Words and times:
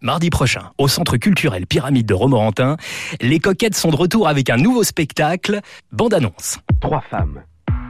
Mardi 0.00 0.30
prochain, 0.30 0.70
au 0.78 0.86
Centre 0.86 1.16
culturel 1.16 1.66
Pyramide 1.66 2.06
de 2.06 2.14
Romorantin, 2.14 2.76
les 3.20 3.40
coquettes 3.40 3.74
sont 3.74 3.90
de 3.90 3.96
retour 3.96 4.28
avec 4.28 4.48
un 4.48 4.56
nouveau 4.56 4.84
spectacle, 4.84 5.58
bande 5.90 6.14
annonce. 6.14 6.60
Trois 6.80 7.00
femmes, 7.00 7.42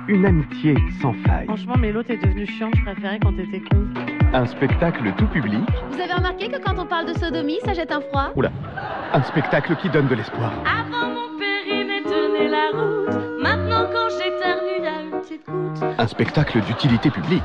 une 0.09 0.25
amitié 0.25 0.75
sans 1.03 1.13
faille. 1.27 1.45
Franchement, 1.45 1.77
Mélo, 1.77 2.03
t'es 2.03 2.17
devenu 2.17 2.47
chiant, 2.47 2.71
je 2.75 2.83
préférais 2.83 3.19
quand 3.23 3.35
t'étais 3.35 3.61
con. 3.61 3.85
Un 4.33 4.47
spectacle 4.47 5.13
tout 5.19 5.27
public. 5.27 5.61
Vous 5.91 6.01
avez 6.01 6.15
remarqué 6.15 6.49
que 6.49 6.57
quand 6.57 6.79
on 6.79 6.87
parle 6.87 7.13
de 7.13 7.19
sodomie, 7.19 7.59
ça 7.67 7.75
jette 7.75 7.93
un 7.93 8.01
froid? 8.01 8.31
Oula, 8.37 8.53
un 9.13 9.23
spectacle 9.25 9.77
qui 9.77 9.91
donne 9.91 10.09
de 10.09 10.15
l'espoir. 10.15 10.51
Avant 10.65 11.11
mon 11.11 11.39
périnée 11.39 12.03
tenait 12.05 12.49
la 12.49 12.71
route, 12.73 13.43
maintenant 13.43 13.85
quand 13.93 14.09
j'éternue, 14.17 14.83
y 14.83 14.87
a 14.87 15.03
une 15.03 15.21
petite 15.21 15.43
goutte. 15.47 15.85
Un 15.99 16.07
spectacle 16.07 16.63
d'utilité 16.63 17.11
publique. 17.11 17.43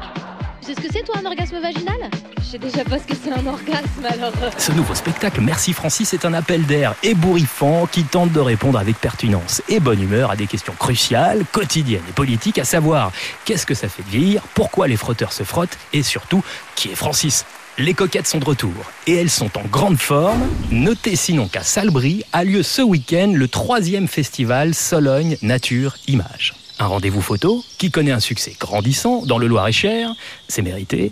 Tu 0.65 0.73
sais 0.73 0.81
ce 0.81 0.87
que 0.87 0.93
c'est, 0.93 1.03
toi, 1.03 1.15
un 1.21 1.25
orgasme 1.25 1.59
vaginal? 1.59 2.09
Je 2.39 2.43
sais 2.43 2.57
déjà 2.57 2.85
pas 2.85 2.97
ce 2.97 3.03
que 3.03 3.13
c'est 3.21 3.31
un 3.33 3.45
orgasme 3.47 4.05
alors. 4.09 4.31
euh, 4.41 4.49
Ce 4.57 4.71
nouveau 4.71 4.95
spectacle, 4.95 5.41
Merci 5.41 5.73
Francis, 5.73 6.13
est 6.13 6.23
un 6.23 6.33
appel 6.33 6.65
d'air 6.65 6.95
ébouriffant 7.03 7.85
qui 7.85 8.05
tente 8.05 8.31
de 8.31 8.39
répondre 8.39 8.79
avec 8.79 8.97
pertinence 8.97 9.61
et 9.67 9.81
bonne 9.81 10.01
humeur 10.01 10.31
à 10.31 10.37
des 10.37 10.47
questions 10.47 10.71
cruciales, 10.79 11.43
quotidiennes 11.51 12.03
et 12.07 12.13
politiques, 12.13 12.59
à 12.59 12.63
savoir 12.63 13.11
qu'est-ce 13.43 13.65
que 13.65 13.73
ça 13.73 13.89
fait 13.89 14.03
de 14.03 14.09
vieillir, 14.09 14.41
pourquoi 14.53 14.87
les 14.87 14.95
frotteurs 14.95 15.33
se 15.33 15.43
frottent 15.43 15.77
et 15.91 16.01
surtout 16.01 16.41
qui 16.75 16.89
est 16.91 16.95
Francis? 16.95 17.43
Les 17.77 17.93
coquettes 17.93 18.27
sont 18.27 18.39
de 18.39 18.45
retour 18.45 18.71
et 19.05 19.15
elles 19.15 19.31
sont 19.31 19.57
en 19.57 19.63
grande 19.63 19.97
forme. 19.97 20.47
Notez 20.71 21.17
sinon 21.17 21.49
qu'à 21.49 21.63
Salbris 21.63 22.23
a 22.31 22.45
lieu 22.45 22.63
ce 22.63 22.81
week-end 22.81 23.33
le 23.35 23.47
troisième 23.49 24.07
festival 24.07 24.73
Sologne 24.75 25.37
Nature 25.41 25.97
Image. 26.07 26.53
Un 26.79 26.87
rendez-vous 26.87 27.21
photo 27.21 27.63
qui 27.77 27.91
connaît 27.91 28.11
un 28.11 28.19
succès 28.19 28.55
grandissant 28.59 29.25
dans 29.25 29.37
le 29.37 29.47
Loir-et-Cher, 29.47 30.13
c'est 30.47 30.61
mérité. 30.61 31.11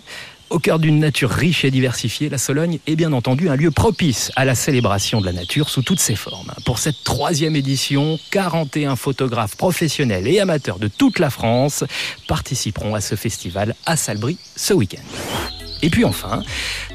Au 0.52 0.58
cœur 0.58 0.78
d'une 0.78 0.98
nature 0.98 1.30
riche 1.30 1.64
et 1.64 1.70
diversifiée, 1.70 2.28
la 2.28 2.36
Sologne 2.36 2.78
est 2.86 2.94
bien 2.94 3.14
entendu 3.14 3.48
un 3.48 3.56
lieu 3.56 3.70
propice 3.70 4.30
à 4.36 4.44
la 4.44 4.54
célébration 4.54 5.22
de 5.22 5.24
la 5.24 5.32
nature 5.32 5.70
sous 5.70 5.80
toutes 5.80 5.98
ses 5.98 6.14
formes. 6.14 6.52
Pour 6.66 6.78
cette 6.78 7.02
troisième 7.04 7.56
édition, 7.56 8.18
41 8.32 8.96
photographes 8.96 9.56
professionnels 9.56 10.28
et 10.28 10.40
amateurs 10.40 10.78
de 10.78 10.88
toute 10.88 11.20
la 11.20 11.30
France 11.30 11.84
participeront 12.28 12.94
à 12.94 13.00
ce 13.00 13.14
festival 13.14 13.74
à 13.86 13.96
Salbris 13.96 14.36
ce 14.54 14.74
week-end. 14.74 15.00
Et 15.82 15.90
puis 15.90 16.04
enfin, 16.04 16.42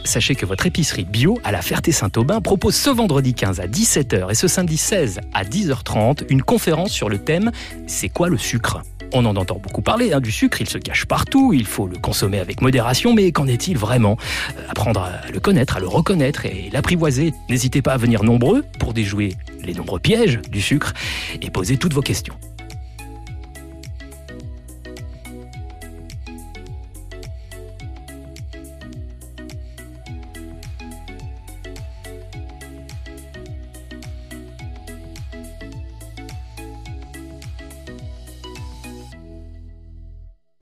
sachez 0.06 0.36
que 0.36 0.46
votre 0.46 0.66
épicerie 0.66 1.04
bio 1.04 1.40
à 1.44 1.52
la 1.52 1.62
Ferté-Saint-Aubin 1.62 2.42
propose 2.42 2.76
ce 2.76 2.90
vendredi 2.90 3.34
15 3.34 3.60
à 3.60 3.68
17h 3.68 4.32
et 4.32 4.36
ce 4.36 4.48
samedi 4.48 4.78
16 4.78 5.20
à 5.34 5.44
10h30 5.44 6.24
une 6.30 6.42
conférence 6.42 6.92
sur 6.92 7.10
le 7.10 7.18
thème 7.18 7.52
C'est 7.86 8.10
quoi 8.10 8.30
le 8.30 8.38
sucre? 8.38 8.82
On 9.14 9.26
en 9.26 9.36
entend 9.36 9.58
beaucoup 9.58 9.82
parler 9.82 10.12
hein, 10.14 10.20
du 10.20 10.32
sucre, 10.32 10.60
il 10.62 10.70
se 10.70 10.78
cache 10.78 11.06
partout, 11.06 11.54
il 11.54 11.66
faut 11.66 11.88
le 11.88 11.98
consommer 11.98 12.40
avec 12.40 12.62
modération, 12.62 13.14
mais 13.14 13.32
qu'en 13.32 13.48
est-il 13.48 13.78
vraiment? 13.78 14.18
Euh, 14.58 14.62
Apprendre 14.70 15.02
à 15.02 15.32
le 15.32 15.40
connaître, 15.40 15.78
à 15.78 15.80
le 15.80 15.88
reconnaître 15.88 16.46
et 16.46 16.70
l'apprivoiser. 16.74 17.34
N'hésitez 17.50 17.82
pas 17.82 17.94
à 17.94 17.98
venir 17.98 18.24
nombreux 18.24 18.64
pour 18.80 18.94
déjouer 18.94 19.36
les 19.64 19.74
nombreux 19.74 20.00
pièges 20.00 20.40
du 20.50 20.62
sucre 20.62 20.94
et 21.42 21.50
poser 21.50 21.78
toutes 21.78 21.94
vos 21.94 22.02
questions. 22.02 22.36